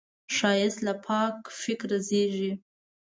[0.35, 2.51] ښایست له پاک فکره زېږي